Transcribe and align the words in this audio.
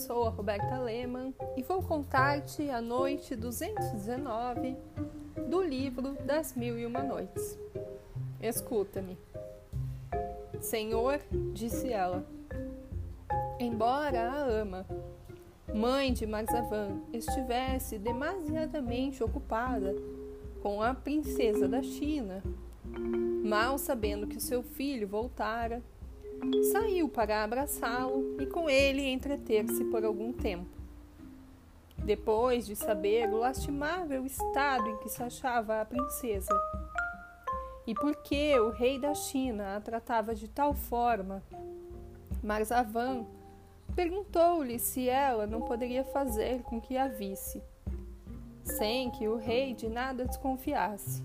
sou 0.00 0.24
a 0.24 0.30
Roberta 0.30 0.78
Lehmann 0.78 1.34
e 1.58 1.62
vou 1.62 1.82
contar-te 1.82 2.70
a 2.70 2.80
noite 2.80 3.36
219 3.36 4.74
do 5.46 5.62
livro 5.62 6.16
das 6.24 6.54
Mil 6.54 6.78
e 6.78 6.86
Uma 6.86 7.02
Noites. 7.02 7.58
Escuta-me. 8.40 9.18
Senhor, 10.58 11.20
disse 11.52 11.92
ela, 11.92 12.24
embora 13.58 14.30
a 14.30 14.36
ama, 14.36 14.86
mãe 15.74 16.14
de 16.14 16.26
Marzavan, 16.26 17.02
estivesse 17.12 17.98
demasiadamente 17.98 19.22
ocupada 19.22 19.94
com 20.62 20.80
a 20.80 20.94
princesa 20.94 21.68
da 21.68 21.82
China, 21.82 22.42
mal 23.44 23.76
sabendo 23.76 24.26
que 24.26 24.40
seu 24.40 24.62
filho 24.62 25.06
voltara, 25.06 25.82
saiu 26.72 27.08
para 27.08 27.42
abraçá-lo 27.42 28.36
e 28.40 28.46
com 28.46 28.68
ele 28.68 29.06
entreter-se 29.06 29.84
por 29.84 30.04
algum 30.04 30.32
tempo. 30.32 30.66
Depois 31.98 32.66
de 32.66 32.74
saber 32.74 33.28
o 33.28 33.38
lastimável 33.38 34.24
estado 34.24 34.88
em 34.88 34.96
que 34.98 35.08
se 35.08 35.22
achava 35.22 35.80
a 35.80 35.84
princesa, 35.84 36.54
e 37.86 37.94
por 37.94 38.16
que 38.16 38.58
o 38.58 38.70
rei 38.70 38.98
da 38.98 39.14
China 39.14 39.76
a 39.76 39.80
tratava 39.80 40.34
de 40.34 40.48
tal 40.48 40.74
forma, 40.74 41.42
Marzavan 42.42 43.26
perguntou-lhe 43.94 44.78
se 44.78 45.08
ela 45.08 45.46
não 45.46 45.62
poderia 45.62 46.04
fazer 46.04 46.62
com 46.62 46.80
que 46.80 46.96
a 46.96 47.08
visse, 47.08 47.62
sem 48.64 49.10
que 49.10 49.28
o 49.28 49.36
rei 49.36 49.74
de 49.74 49.88
nada 49.88 50.24
desconfiasse. 50.24 51.22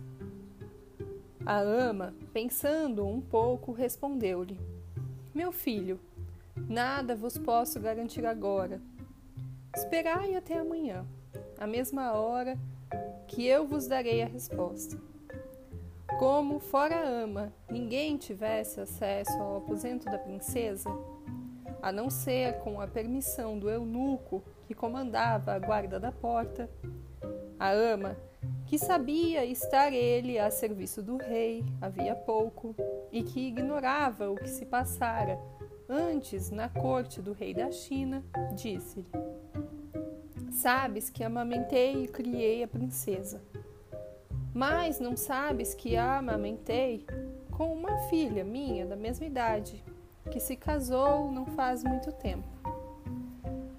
A 1.46 1.60
ama, 1.60 2.16
pensando 2.34 3.06
um 3.06 3.22
pouco, 3.22 3.72
respondeu-lhe: 3.72 4.60
Meu 5.36 5.52
filho, 5.52 6.00
nada 6.56 7.14
vos 7.14 7.38
posso 7.38 7.78
garantir 7.78 8.26
agora. 8.26 8.80
Esperai 9.76 10.34
até 10.34 10.58
amanhã, 10.58 11.06
à 11.60 11.68
mesma 11.68 12.14
hora, 12.14 12.58
que 13.28 13.46
eu 13.46 13.68
vos 13.68 13.86
darei 13.86 14.24
a 14.24 14.28
resposta. 14.28 14.98
Como, 16.18 16.58
fora 16.62 16.96
a 16.96 17.06
ama, 17.06 17.52
ninguém 17.70 18.16
tivesse 18.16 18.80
acesso 18.80 19.34
ao 19.34 19.58
aposento 19.58 20.06
da 20.06 20.18
princesa, 20.18 20.90
a 21.82 21.92
não 21.92 22.10
ser 22.10 22.60
com 22.60 22.80
a 22.80 22.88
permissão 22.88 23.60
do 23.60 23.70
eunuco 23.70 24.42
que 24.66 24.74
comandava 24.74 25.52
a 25.52 25.60
guarda 25.60 26.00
da 26.00 26.14
porta, 26.14 26.70
a 27.60 27.72
ama 27.72 28.16
que 28.66 28.80
sabia 28.80 29.46
estar 29.46 29.94
ele 29.94 30.40
a 30.40 30.50
serviço 30.50 31.02
do 31.02 31.18
rei 31.18 31.64
havia 31.82 32.16
pouco 32.16 32.76
e 33.12 33.24
que 33.24 33.48
ignorava 33.48 34.30
o 34.30 34.36
que 34.36 34.50
se 34.50 34.66
passara 34.66 35.40
antes 35.88 36.50
na 36.50 36.68
corte 36.68 37.22
do 37.22 37.32
rei 37.32 37.54
da 37.54 37.72
China, 37.72 38.24
disse-lhe: 38.56 39.08
Sabes 40.52 41.10
que 41.10 41.24
amamentei 41.24 42.04
e 42.04 42.08
criei 42.08 42.64
a 42.64 42.68
princesa, 42.68 43.42
mas 44.54 45.00
não 45.00 45.16
sabes 45.16 45.74
que 45.74 45.96
a 45.96 46.18
amamentei 46.18 47.06
com 47.52 47.72
uma 47.72 47.98
filha 48.10 48.44
minha 48.44 48.86
da 48.86 48.96
mesma 48.96 49.26
idade, 49.26 49.84
que 50.32 50.40
se 50.40 50.56
casou 50.56 51.32
não 51.32 51.46
faz 51.46 51.84
muito 51.84 52.12
tempo. 52.12 52.48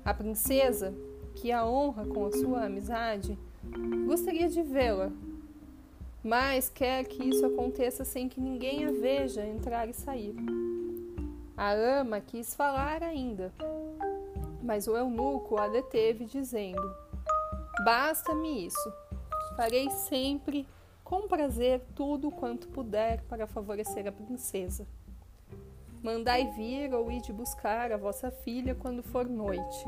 A 0.05 0.15
princesa, 0.15 0.95
que 1.35 1.51
a 1.51 1.67
honra 1.67 2.07
com 2.07 2.27
a 2.27 2.33
sua 2.33 2.65
amizade, 2.65 3.37
Gostaria 4.07 4.49
de 4.49 4.63
vê-la, 4.63 5.11
mas 6.23 6.69
quer 6.69 7.05
que 7.05 7.23
isso 7.23 7.45
aconteça 7.45 8.05
sem 8.05 8.29
que 8.29 8.41
ninguém 8.41 8.85
a 8.85 8.91
veja 8.91 9.45
entrar 9.45 9.89
e 9.89 9.95
sair. 9.95 10.35
A 11.57 11.73
ama 11.73 12.21
quis 12.21 12.55
falar 12.55 13.03
ainda, 13.03 13.53
mas 14.63 14.87
o 14.89 14.97
eunuco 14.97 15.57
a 15.57 15.69
deteve, 15.69 16.25
dizendo: 16.25 16.83
Basta-me 17.85 18.67
isso. 18.67 18.93
Farei 19.57 19.91
sempre, 19.91 20.67
com 21.03 21.29
prazer, 21.29 21.81
tudo 21.95 22.31
quanto 22.31 22.69
puder 22.69 23.23
para 23.23 23.47
favorecer 23.47 24.07
a 24.07 24.13
princesa. 24.13 24.87
Mandai 26.03 26.51
vir 26.53 26.93
ou 26.95 27.11
ide 27.11 27.33
buscar 27.33 27.91
a 27.91 27.97
vossa 27.97 28.31
filha 28.31 28.75
quando 28.75 29.03
for 29.03 29.29
noite 29.29 29.87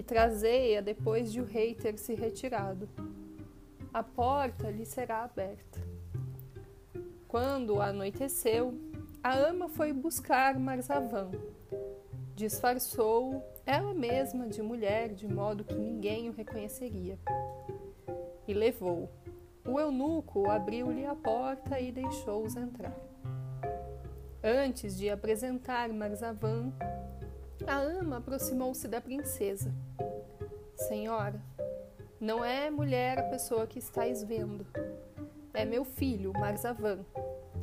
e 0.00 0.02
trazei-a 0.02 0.80
depois 0.80 1.30
de 1.30 1.42
o 1.42 1.44
rei 1.44 1.74
ter 1.74 1.98
se 1.98 2.14
retirado. 2.14 2.88
A 3.92 4.02
porta 4.02 4.70
lhe 4.70 4.86
será 4.86 5.24
aberta. 5.24 5.78
Quando 7.28 7.82
anoiteceu, 7.82 8.72
a 9.22 9.36
ama 9.36 9.68
foi 9.68 9.92
buscar 9.92 10.58
Marzavan. 10.58 11.30
Disfarçou 12.34 13.44
ela 13.66 13.92
mesma 13.92 14.48
de 14.48 14.62
mulher, 14.62 15.10
de 15.10 15.28
modo 15.28 15.64
que 15.64 15.74
ninguém 15.74 16.30
o 16.30 16.32
reconheceria. 16.32 17.18
E 18.48 18.54
levou. 18.54 19.10
O 19.68 19.78
eunuco 19.78 20.48
abriu-lhe 20.48 21.04
a 21.04 21.14
porta 21.14 21.78
e 21.78 21.92
deixou-os 21.92 22.56
entrar. 22.56 22.98
Antes 24.42 24.96
de 24.96 25.10
apresentar 25.10 25.90
Marzavan, 25.90 26.72
a 27.66 27.78
ama 27.78 28.18
aproximou-se 28.18 28.86
da 28.88 29.00
princesa. 29.00 29.72
Senhora, 30.76 31.40
não 32.20 32.44
é 32.44 32.70
mulher 32.70 33.18
a 33.18 33.22
pessoa 33.24 33.66
que 33.66 33.78
estáis 33.78 34.22
vendo. 34.22 34.66
É 35.52 35.64
meu 35.64 35.84
filho, 35.84 36.32
Marzavan, 36.32 37.00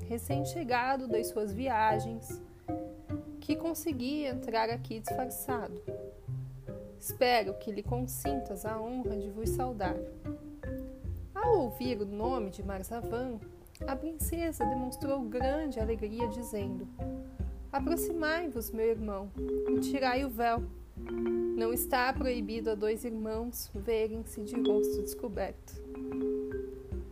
recém-chegado 0.07 1.07
das 1.07 1.27
suas 1.27 1.53
viagens, 1.53 2.41
que 3.39 3.55
consegui 3.55 4.25
entrar 4.25 4.69
aqui 4.69 4.99
disfarçado. 4.99 5.81
Espero 6.99 7.53
que 7.55 7.71
lhe 7.71 7.83
consintas 7.83 8.65
a 8.65 8.79
honra 8.79 9.15
de 9.15 9.29
vos 9.29 9.49
saudar. 9.49 9.95
Ao 11.33 11.59
ouvir 11.59 12.01
o 12.01 12.05
nome 12.05 12.49
de 12.49 12.63
Marzavan, 12.63 13.39
a 13.85 13.95
princesa 13.95 14.65
demonstrou 14.65 15.21
grande 15.21 15.79
alegria, 15.79 16.27
dizendo: 16.27 16.87
Aproximai-vos, 17.71 18.71
meu 18.71 18.85
irmão, 18.85 19.31
e 19.69 19.79
tirai 19.79 20.23
o 20.23 20.29
véu. 20.29 20.63
Não 21.55 21.73
está 21.73 22.11
proibido 22.13 22.71
a 22.71 22.75
dois 22.75 23.03
irmãos 23.03 23.69
verem-se 23.75 24.41
de 24.41 24.55
rosto 24.55 25.01
descoberto. 25.01 25.73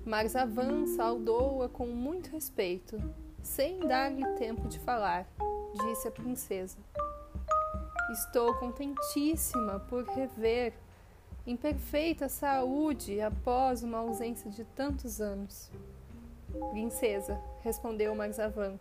Marzavan 0.06 0.86
saudou-a 0.88 1.68
com 1.68 1.88
muito 1.88 2.30
respeito, 2.30 2.98
sem 3.42 3.80
dar-lhe 3.80 4.26
tempo 4.36 4.68
de 4.68 4.80
falar, 4.80 5.28
disse 5.74 6.08
a 6.08 6.12
princesa. 6.12 6.78
Estou 8.12 8.54
contentíssima 8.56 9.80
por 9.90 10.04
rever 10.06 10.74
em 11.46 11.58
perfeita 11.58 12.30
saúde 12.30 13.20
após 13.20 13.84
uma 13.84 13.98
ausência 13.98 14.50
de 14.50 14.64
tantos 14.64 15.20
anos. 15.20 15.70
Princesa, 16.72 17.40
respondeu 17.62 18.16
Marzavan, 18.16 18.80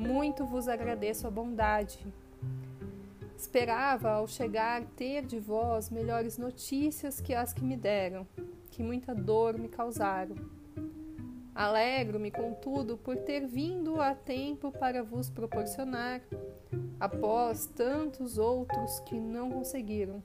muito 0.00 0.46
vos 0.46 0.66
agradeço 0.66 1.26
a 1.26 1.30
bondade. 1.30 1.98
Esperava, 3.36 4.12
ao 4.12 4.26
chegar, 4.26 4.82
ter 4.96 5.26
de 5.26 5.38
vós 5.38 5.90
melhores 5.90 6.38
notícias 6.38 7.20
que 7.20 7.34
as 7.34 7.52
que 7.52 7.62
me 7.62 7.76
deram, 7.76 8.26
que 8.70 8.82
muita 8.82 9.14
dor 9.14 9.58
me 9.58 9.68
causaram. 9.68 10.36
Alegro-me, 11.54 12.30
contudo, 12.30 12.96
por 12.96 13.14
ter 13.14 13.46
vindo 13.46 14.00
a 14.00 14.14
tempo 14.14 14.72
para 14.72 15.02
vos 15.02 15.28
proporcionar, 15.28 16.22
após 16.98 17.66
tantos 17.66 18.38
outros 18.38 19.00
que 19.00 19.20
não 19.20 19.50
conseguiram, 19.50 20.22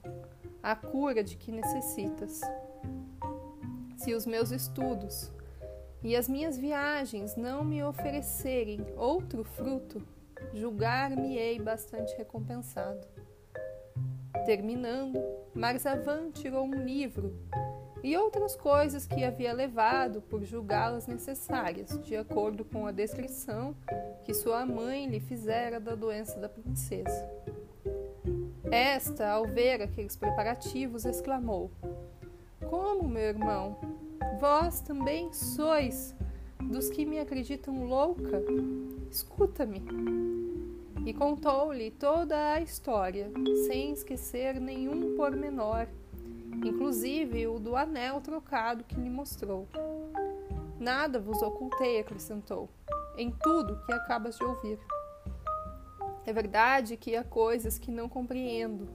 a 0.64 0.74
cura 0.74 1.22
de 1.22 1.36
que 1.36 1.52
necessitas. 1.52 2.40
Se 3.98 4.14
os 4.14 4.26
meus 4.26 4.52
estudos, 4.52 5.32
e 6.06 6.16
as 6.16 6.30
minhas 6.30 6.56
viagens 6.56 7.36
não 7.36 7.64
me 7.64 7.84
oferecerem 7.84 8.80
outro 8.96 9.44
fruto, 9.44 10.08
julgar-me-ei 10.54 11.60
bastante 11.60 12.16
recompensado. 12.16 13.08
Terminando, 14.46 15.20
Marzavan 15.56 16.30
tirou 16.30 16.64
um 16.64 16.76
livro 16.76 17.36
e 18.04 18.16
outras 18.16 18.56
coisas 18.56 19.08
que 19.08 19.24
havia 19.24 19.52
levado 19.52 20.22
por 20.22 20.44
julgá-las 20.44 21.08
necessárias, 21.08 22.00
de 22.04 22.16
acordo 22.16 22.64
com 22.64 22.86
a 22.86 22.92
descrição 22.92 23.76
que 24.24 24.34
sua 24.36 24.64
mãe 24.64 25.08
lhe 25.08 25.20
fizera 25.20 25.80
da 25.80 25.96
doença 25.96 26.40
da 26.40 26.48
princesa. 26.48 27.28
Esta, 28.70 29.28
ao 29.28 29.48
ver 29.48 29.82
aqueles 29.82 30.16
preparativos, 30.16 31.04
exclamou: 31.04 31.72
Como, 32.70 33.10
meu 33.10 33.24
irmão? 33.24 34.05
Vós 34.40 34.82
também 34.82 35.32
sois 35.32 36.16
dos 36.62 36.90
que 36.90 37.06
me 37.06 37.20
acreditam 37.20 37.86
louca? 37.86 38.44
Escuta-me. 39.10 39.82
E 41.06 41.14
contou-lhe 41.14 41.92
toda 41.92 42.54
a 42.54 42.62
história, 42.62 43.32
sem 43.68 43.94
esquecer 43.94 44.60
nenhum 44.60 45.16
pormenor, 45.16 45.88
inclusive 46.66 47.48
o 47.48 47.60
do 47.60 47.76
anel 47.76 48.20
trocado 48.22 48.84
que 48.84 48.96
lhe 48.96 49.10
mostrou. 49.10 49.68
Nada 50.80 51.20
vos 51.20 51.42
ocultei, 51.42 52.00
acrescentou, 52.00 52.70
em 53.18 53.32
tudo 53.32 53.80
que 53.86 53.94
acabas 53.94 54.38
de 54.38 54.44
ouvir. 54.44 54.80
É 56.26 56.34
verdade 56.34 56.98
que 56.98 57.16
há 57.16 57.24
coisas 57.24 57.78
que 57.78 57.92
não 57.92 58.10
compreendo, 58.10 58.90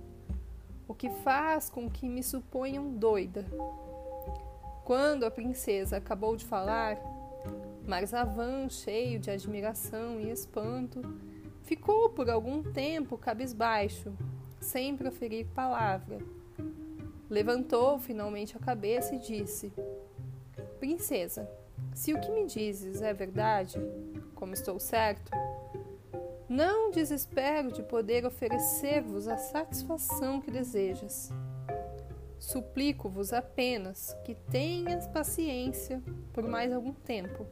o 0.88 0.94
que 0.94 1.08
faz 1.08 1.70
com 1.70 1.88
que 1.88 2.08
me 2.08 2.22
suponham 2.22 2.92
doida. 2.92 3.46
Quando 4.90 5.22
a 5.22 5.30
princesa 5.30 5.98
acabou 5.98 6.34
de 6.34 6.44
falar, 6.44 6.98
Marzavan, 7.86 8.68
cheio 8.68 9.20
de 9.20 9.30
admiração 9.30 10.18
e 10.18 10.32
espanto, 10.32 11.00
ficou 11.62 12.10
por 12.10 12.28
algum 12.28 12.60
tempo 12.60 13.16
cabisbaixo, 13.16 14.12
sem 14.60 14.96
proferir 14.96 15.46
palavra. 15.54 16.18
Levantou 17.28 18.00
finalmente 18.00 18.56
a 18.56 18.58
cabeça 18.58 19.14
e 19.14 19.20
disse: 19.20 19.72
Princesa, 20.80 21.48
se 21.94 22.12
o 22.12 22.20
que 22.20 22.32
me 22.32 22.44
dizes 22.44 23.00
é 23.00 23.14
verdade, 23.14 23.78
como 24.34 24.54
estou 24.54 24.80
certo, 24.80 25.30
não 26.48 26.90
desespero 26.90 27.70
de 27.70 27.84
poder 27.84 28.26
oferecer-vos 28.26 29.28
a 29.28 29.36
satisfação 29.36 30.40
que 30.40 30.50
desejas. 30.50 31.32
Suplico-vos 32.40 33.34
apenas 33.34 34.16
que 34.24 34.34
tenhas 34.34 35.06
paciência 35.06 36.02
por 36.32 36.42
mais 36.48 36.72
algum 36.72 36.94
tempo, 36.94 37.46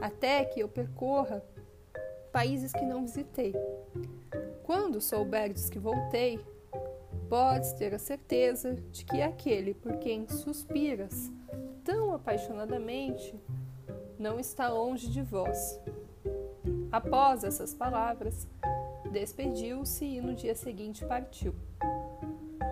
até 0.00 0.46
que 0.46 0.60
eu 0.60 0.68
percorra 0.68 1.44
países 2.32 2.72
que 2.72 2.86
não 2.86 3.02
visitei. 3.02 3.54
Quando 4.62 4.98
souberdes 4.98 5.68
que 5.68 5.78
voltei, 5.78 6.40
podes 7.28 7.74
ter 7.74 7.94
a 7.94 7.98
certeza 7.98 8.74
de 8.90 9.04
que 9.04 9.20
aquele 9.20 9.74
por 9.74 9.98
quem 9.98 10.26
suspiras 10.26 11.30
tão 11.84 12.14
apaixonadamente 12.14 13.38
não 14.18 14.40
está 14.40 14.70
longe 14.70 15.10
de 15.10 15.20
vós. 15.20 15.78
Após 16.90 17.44
essas 17.44 17.74
palavras, 17.74 18.48
despediu-se 19.10 20.04
e 20.06 20.20
no 20.22 20.34
dia 20.34 20.54
seguinte 20.54 21.04
partiu. 21.04 21.54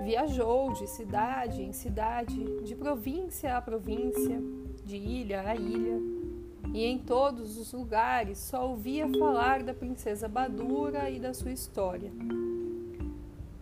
Viajou 0.02 0.72
de 0.72 0.86
cidade 0.86 1.62
em 1.62 1.72
cidade, 1.72 2.62
de 2.62 2.74
província 2.74 3.56
a 3.56 3.60
província, 3.60 4.40
de 4.84 4.96
ilha 4.96 5.42
a 5.42 5.54
ilha, 5.54 6.00
e 6.72 6.84
em 6.84 6.98
todos 6.98 7.58
os 7.58 7.72
lugares 7.72 8.38
só 8.38 8.68
ouvia 8.68 9.08
falar 9.18 9.62
da 9.62 9.74
princesa 9.74 10.26
Badura 10.26 11.10
e 11.10 11.20
da 11.20 11.34
sua 11.34 11.52
história. 11.52 12.10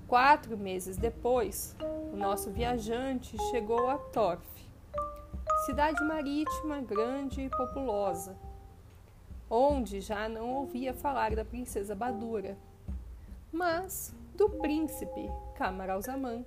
Quatro 0.06 0.56
meses 0.56 0.96
depois, 0.96 1.76
o 2.12 2.16
nosso 2.16 2.50
viajante 2.50 3.36
chegou 3.50 3.90
a 3.90 3.98
Torf, 3.98 4.42
cidade 5.66 6.02
marítima 6.04 6.80
grande 6.80 7.42
e 7.42 7.50
populosa, 7.50 8.36
onde 9.50 10.00
já 10.00 10.28
não 10.28 10.54
ouvia 10.54 10.94
falar 10.94 11.34
da 11.34 11.44
princesa 11.44 11.94
Badura, 11.94 12.56
mas 13.52 14.14
do 14.38 14.48
príncipe 14.48 15.28
Camaralzaman, 15.56 16.44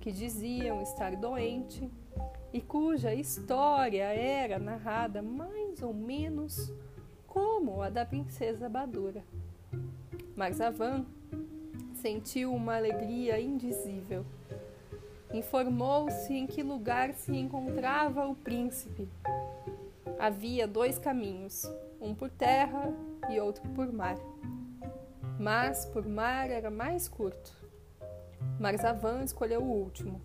que 0.00 0.10
diziam 0.10 0.82
estar 0.82 1.14
doente 1.14 1.88
e 2.52 2.60
cuja 2.60 3.14
história 3.14 4.02
era 4.02 4.58
narrada 4.58 5.22
mais 5.22 5.80
ou 5.80 5.94
menos 5.94 6.72
como 7.28 7.82
a 7.82 7.88
da 7.88 8.04
princesa 8.04 8.68
Badura. 8.68 9.22
Marzavan 10.34 11.06
sentiu 11.94 12.52
uma 12.52 12.76
alegria 12.76 13.40
indizível. 13.40 14.26
Informou-se 15.32 16.34
em 16.34 16.48
que 16.48 16.64
lugar 16.64 17.14
se 17.14 17.36
encontrava 17.36 18.26
o 18.26 18.34
príncipe. 18.34 19.08
Havia 20.18 20.66
dois 20.66 20.98
caminhos, 20.98 21.62
um 22.00 22.12
por 22.12 22.28
terra 22.28 22.92
e 23.30 23.38
outro 23.38 23.62
por 23.70 23.92
mar 23.92 24.16
mas 25.40 25.86
por 25.86 26.06
mar 26.06 26.50
era 26.50 26.70
mais 26.70 27.08
curto. 27.08 27.50
Marzavan 28.58 29.24
escolheu 29.24 29.62
o 29.62 29.72
último 29.72 30.20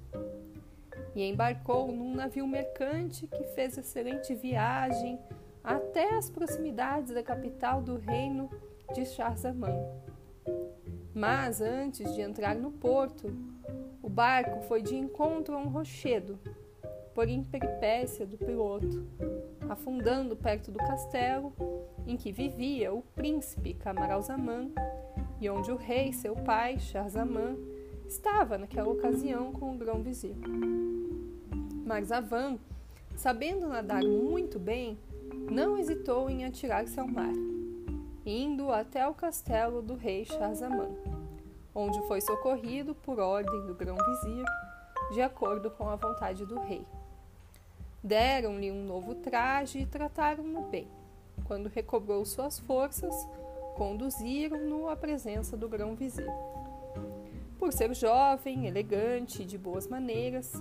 e 1.15 1.23
embarcou 1.23 1.89
num 1.89 2.13
navio 2.13 2.45
mercante 2.45 3.25
que 3.25 3.45
fez 3.55 3.77
excelente 3.77 4.35
viagem 4.35 5.17
até 5.63 6.15
as 6.15 6.29
proximidades 6.29 7.13
da 7.13 7.23
capital 7.23 7.81
do 7.81 7.95
reino 7.95 8.49
de 8.93 9.05
Shahzaman. 9.05 9.73
Mas 11.13 11.61
antes 11.61 12.13
de 12.13 12.19
entrar 12.19 12.53
no 12.53 12.71
porto, 12.71 13.33
o 14.03 14.09
barco 14.09 14.63
foi 14.63 14.81
de 14.81 14.97
encontro 14.97 15.55
a 15.55 15.57
um 15.57 15.69
rochedo, 15.69 16.37
por 17.13 17.29
imperipécia 17.29 18.25
do 18.25 18.37
piloto, 18.37 19.07
afundando 19.69 20.35
perto 20.35 20.69
do 20.69 20.77
castelo 20.77 21.53
em 22.05 22.17
que 22.17 22.33
vivia 22.33 22.93
o 22.93 23.01
príncipe 23.01 23.73
Camaralzaman 23.73 24.71
e 25.39 25.49
onde 25.49 25.71
o 25.71 25.75
rei, 25.75 26.13
seu 26.13 26.35
pai, 26.35 26.79
Shahzaman, 26.79 27.55
estava 28.07 28.57
naquela 28.57 28.89
ocasião 28.89 29.51
com 29.51 29.73
o 29.73 29.77
grão-vizir. 29.77 30.35
Marzavan, 31.85 32.57
sabendo 33.15 33.67
nadar 33.67 34.03
muito 34.03 34.59
bem, 34.59 34.97
não 35.51 35.77
hesitou 35.77 36.29
em 36.29 36.45
atirar-se 36.45 36.99
ao 36.99 37.07
mar, 37.07 37.33
indo 38.25 38.71
até 38.71 39.07
o 39.07 39.13
castelo 39.13 39.81
do 39.81 39.95
rei 39.95 40.25
Shahzaman, 40.25 40.89
onde 41.73 41.99
foi 42.07 42.21
socorrido 42.21 42.95
por 42.95 43.19
ordem 43.19 43.65
do 43.67 43.75
grão-vizir, 43.75 44.45
de 45.13 45.21
acordo 45.21 45.69
com 45.69 45.89
a 45.89 45.95
vontade 45.95 46.45
do 46.45 46.59
rei. 46.59 46.85
Deram-lhe 48.03 48.71
um 48.71 48.85
novo 48.85 49.15
traje 49.15 49.79
e 49.79 49.85
trataram-no 49.85 50.61
bem. 50.63 50.87
Quando 51.45 51.67
recobrou 51.67 52.23
suas 52.23 52.59
forças, 52.59 53.13
conduziram-no 53.75 54.89
à 54.89 54.95
presença 54.95 55.55
do 55.55 55.67
grão-vizir. 55.67 56.27
Por 57.59 57.71
ser 57.71 57.93
jovem, 57.93 58.67
elegante 58.67 59.43
e 59.43 59.45
de 59.45 59.57
boas 59.57 59.87
maneiras, 59.87 60.51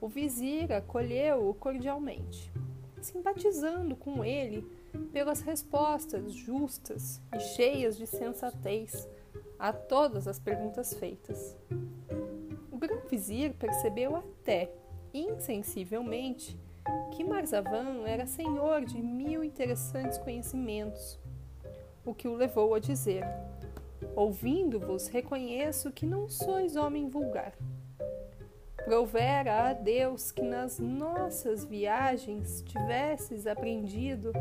o 0.00 0.08
vizir 0.08 0.72
acolheu-o 0.72 1.52
cordialmente, 1.54 2.52
simpatizando 3.00 3.96
com 3.96 4.24
ele 4.24 4.66
pelas 5.12 5.40
respostas 5.40 6.32
justas 6.32 7.20
e 7.34 7.40
cheias 7.40 7.96
de 7.96 8.06
sensatez 8.06 9.08
a 9.58 9.72
todas 9.72 10.26
as 10.28 10.38
perguntas 10.38 10.94
feitas. 10.94 11.56
O 12.70 12.76
grão-vizir 12.76 13.54
percebeu 13.54 14.16
até, 14.16 14.70
insensivelmente, 15.12 16.58
que 17.12 17.24
Marzavan 17.24 18.06
era 18.06 18.26
senhor 18.26 18.84
de 18.84 19.02
mil 19.02 19.44
interessantes 19.44 20.18
conhecimentos 20.18 21.19
o 22.04 22.14
que 22.14 22.28
o 22.28 22.34
levou 22.34 22.74
a 22.74 22.78
dizer: 22.78 23.24
Ouvindo-vos, 24.16 25.08
reconheço 25.08 25.92
que 25.92 26.06
não 26.06 26.28
sois 26.28 26.76
homem 26.76 27.08
vulgar. 27.08 27.52
Provera 28.84 29.68
a 29.68 29.72
Deus 29.72 30.32
que 30.32 30.42
nas 30.42 30.78
nossas 30.78 31.64
viagens 31.64 32.62
tivesses 32.62 33.46
aprendido 33.46 34.32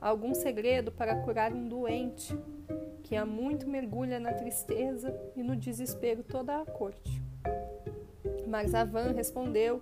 algum 0.00 0.34
segredo 0.34 0.92
para 0.92 1.16
curar 1.22 1.52
um 1.52 1.66
doente, 1.66 2.36
que 3.02 3.16
há 3.16 3.24
muito 3.24 3.68
mergulha 3.68 4.20
na 4.20 4.32
tristeza 4.32 5.18
e 5.34 5.42
no 5.42 5.56
desespero 5.56 6.22
toda 6.22 6.60
a 6.60 6.66
corte. 6.66 7.22
Mas 8.46 8.74
Avan 8.74 9.12
respondeu 9.12 9.80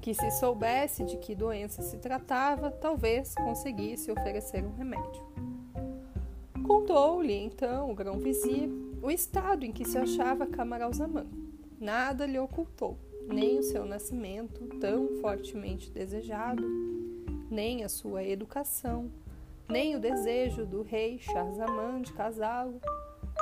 que 0.00 0.14
se 0.14 0.30
soubesse 0.32 1.04
de 1.04 1.16
que 1.18 1.34
doença 1.34 1.82
se 1.82 1.98
tratava, 1.98 2.70
talvez 2.70 3.34
conseguisse 3.34 4.10
oferecer 4.10 4.64
um 4.64 4.72
remédio. 4.72 5.22
Contou-lhe 6.72 7.34
então 7.34 7.90
o 7.90 7.94
grão-vizir 7.94 8.66
o 9.02 9.10
estado 9.10 9.62
em 9.62 9.70
que 9.70 9.84
se 9.84 9.98
achava 9.98 10.46
Camaralzaman. 10.46 11.26
Nada 11.78 12.24
lhe 12.24 12.38
ocultou, 12.38 12.96
nem 13.28 13.58
o 13.58 13.62
seu 13.62 13.84
nascimento 13.84 14.66
tão 14.80 15.20
fortemente 15.20 15.90
desejado, 15.90 16.66
nem 17.50 17.84
a 17.84 17.90
sua 17.90 18.24
educação, 18.24 19.12
nem 19.68 19.96
o 19.96 20.00
desejo 20.00 20.64
do 20.64 20.80
rei 20.80 21.18
Shahzaman 21.18 22.00
de 22.00 22.14
casá-lo, 22.14 22.80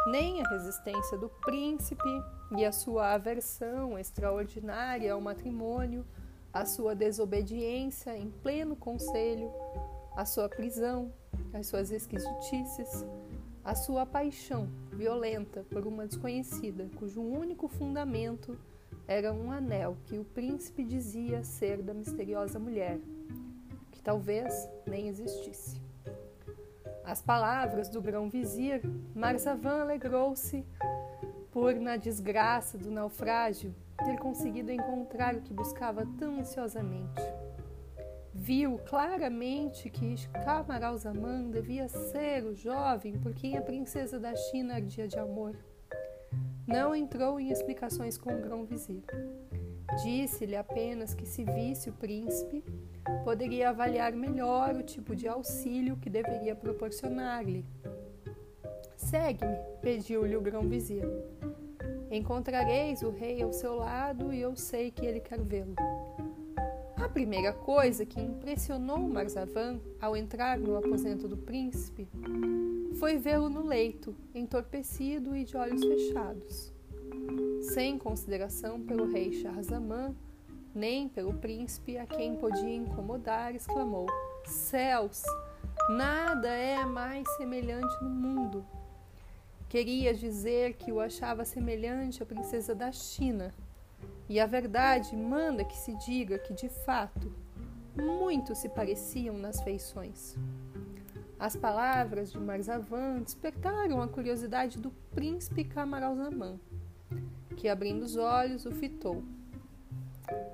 nem 0.09 0.43
a 0.43 0.49
resistência 0.49 1.17
do 1.17 1.29
príncipe 1.29 2.11
e 2.59 2.65
a 2.65 2.73
sua 2.73 3.13
aversão 3.13 3.97
extraordinária 3.97 5.13
ao 5.13 5.21
matrimônio, 5.21 6.05
a 6.53 6.65
sua 6.65 6.97
desobediência 6.97 8.19
em 8.19 8.29
pleno 8.29 8.75
conselho, 8.75 9.53
a 10.17 10.25
sua 10.25 10.49
prisão, 10.49 11.13
as 11.53 11.67
suas 11.67 11.91
esquisitices, 11.91 13.05
a 13.65 13.75
sua 13.75 14.07
paixão 14.07 14.69
violenta 14.93 15.65
por 15.71 15.87
uma 15.87 16.07
desconhecida 16.07 16.89
cujo 16.97 17.21
único 17.21 17.69
fundamento 17.69 18.59
era 19.07 19.33
um 19.33 19.51
anel 19.51 19.97
que 20.07 20.19
o 20.19 20.25
príncipe 20.25 20.85
dizia 20.85 21.43
ser 21.43 21.83
da 21.83 21.93
misteriosa 21.93 22.59
mulher, 22.59 22.99
que 23.91 24.01
talvez 24.03 24.69
nem 24.87 25.09
existisse. 25.09 25.81
As 27.05 27.21
palavras 27.21 27.89
do 27.89 28.01
grão-vizir, 28.01 28.83
Marzavan 29.15 29.81
alegrou-se 29.81 30.65
por, 31.51 31.75
na 31.75 31.97
desgraça 31.97 32.79
do 32.79 32.91
naufrágio, 32.91 33.75
ter 34.05 34.17
conseguido 34.19 34.71
encontrar 34.71 35.35
o 35.35 35.41
que 35.41 35.53
buscava 35.53 36.07
tão 36.19 36.39
ansiosamente 36.39 37.40
viu 38.51 38.81
claramente 38.81 39.89
que 39.89 40.17
Camaralzaman 40.45 41.51
devia 41.51 41.87
ser 41.87 42.43
o 42.45 42.53
jovem 42.53 43.17
por 43.17 43.33
quem 43.33 43.57
a 43.57 43.63
princesa 43.63 44.19
da 44.19 44.35
China 44.35 44.75
ardia 44.75 45.07
de 45.07 45.17
amor. 45.21 45.55
não 46.67 46.93
entrou 46.93 47.39
em 47.39 47.53
explicações 47.53 48.19
com 48.19 48.35
o 48.35 48.41
grão-vizir. 48.41 49.05
Disse-lhe 50.03 50.57
apenas 50.57 51.15
que, 51.15 51.25
se 51.27 51.45
visse 51.45 51.91
o 51.91 51.93
príncipe, 51.93 52.65
poderia 53.23 53.69
avaliar 53.69 54.13
melhor 54.15 54.75
o 54.75 54.83
tipo 54.83 55.15
de 55.15 55.29
auxílio 55.29 55.97
que 55.97 56.11
deveria 56.11 56.57
proporcionar-lhe. 56.57 57.65
Segue-me, 58.97 59.59
pediu-lhe 59.81 60.37
o 60.37 60.41
grão-vizir. 60.41 61.05
Encontrareis 62.11 63.01
o 63.03 63.11
rei 63.11 63.43
ao 63.43 63.53
seu 63.53 63.77
lado 63.77 64.33
e 64.33 64.41
eu 64.41 64.57
sei 64.57 64.91
que 64.91 65.07
ele 65.07 65.21
quer 65.21 65.41
vê-lo. 65.41 65.77
Primeira 67.13 67.53
coisa 67.53 68.07
que 68.07 68.21
impressionou 68.21 68.99
Marzavan 69.01 69.81
ao 70.01 70.17
entrar 70.17 70.59
no 70.59 70.77
aposento 70.77 71.27
do 71.27 71.37
príncipe 71.37 72.09
foi 72.99 73.19
vê-lo 73.19 73.51
no 73.51 73.67
leito, 73.67 74.15
entorpecido 74.35 75.35
e 75.35 75.45
de 75.45 75.57
olhos 75.57 75.83
fechados. 75.83 76.73
Sem 77.73 77.99
consideração 77.99 78.81
pelo 78.81 79.11
rei 79.11 79.33
Shahzaman, 79.33 80.15
nem 80.75 81.09
pelo 81.09 81.35
príncipe 81.35 81.99
a 81.99 82.07
quem 82.07 82.37
podia 82.37 82.77
incomodar, 82.77 83.55
exclamou: 83.55 84.07
Céus! 84.45 85.23
Nada 85.91 86.49
é 86.49 86.85
mais 86.85 87.29
semelhante 87.37 87.93
no 88.03 88.11
mundo. 88.11 88.65
Queria 89.69 90.15
dizer 90.15 90.75
que 90.75 90.93
o 90.93 91.01
achava 91.01 91.45
semelhante 91.45 92.23
à 92.23 92.27
princesa 92.27 92.75
da 92.75 92.93
China. 92.93 93.53
E 94.31 94.39
a 94.39 94.47
verdade 94.47 95.17
manda 95.17 95.65
que 95.65 95.77
se 95.77 95.93
diga 95.97 96.39
que, 96.39 96.55
de 96.55 96.69
fato, 96.69 97.35
muito 97.97 98.55
se 98.55 98.69
pareciam 98.69 99.37
nas 99.37 99.61
feições. 99.61 100.37
As 101.37 101.57
palavras 101.57 102.31
de 102.31 102.39
Marzavan 102.39 103.23
despertaram 103.23 104.01
a 104.01 104.07
curiosidade 104.07 104.79
do 104.79 104.93
príncipe 105.13 105.65
Camaralzaman, 105.65 106.61
que, 107.57 107.69
abrindo 107.69 108.05
os 108.05 108.15
olhos, 108.15 108.65
o 108.65 108.71
fitou. 108.71 109.25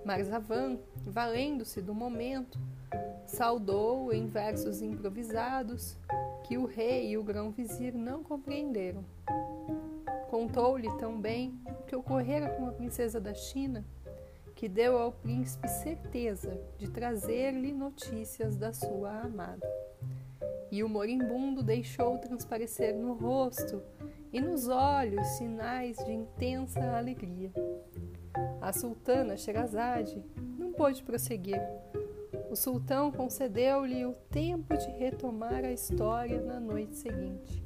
Marzavan, 0.07 0.79
valendo-se 1.05 1.83
do 1.83 1.95
momento, 1.95 2.59
saudou 3.27 4.11
em 4.11 4.27
versos 4.27 4.81
improvisados 4.81 5.99
que 6.45 6.57
o 6.57 6.65
rei 6.65 7.11
e 7.11 7.19
o 7.19 7.23
grão-vizir 7.23 7.95
não 7.95 8.25
compreenderam. 8.25 9.05
Contou-lhe 10.37 10.95
também 10.99 11.59
o 11.67 11.83
que 11.85 11.97
ocorrera 11.97 12.51
com 12.51 12.67
a 12.67 12.73
princesa 12.73 13.19
da 13.19 13.33
China, 13.33 13.83
que 14.55 14.69
deu 14.69 14.99
ao 14.99 15.11
príncipe 15.11 15.67
certeza 15.67 16.61
de 16.77 16.91
trazer-lhe 16.91 17.73
notícias 17.73 18.55
da 18.55 18.71
sua 18.71 19.23
amada. 19.23 19.67
E 20.71 20.85
o 20.85 20.91
moribundo 20.91 21.63
deixou 21.63 22.19
transparecer 22.19 22.95
no 22.95 23.15
rosto 23.15 23.83
e 24.31 24.39
nos 24.39 24.69
olhos 24.69 25.27
sinais 25.39 25.97
de 26.05 26.13
intensa 26.13 26.83
alegria. 26.95 27.51
A 28.61 28.75
sultana 28.75 29.39
Sherazade 29.39 30.23
não 30.59 30.71
pôde 30.71 31.03
prosseguir. 31.03 31.63
O 32.51 32.55
sultão 32.55 33.11
concedeu-lhe 33.11 34.05
o 34.05 34.13
tempo 34.31 34.77
de 34.77 34.91
retomar 34.91 35.65
a 35.65 35.73
história 35.73 36.43
na 36.43 36.61
noite 36.61 36.95
seguinte. 36.95 37.66